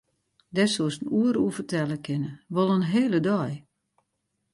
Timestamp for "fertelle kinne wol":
1.57-2.73